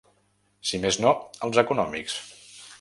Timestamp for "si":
0.69-0.79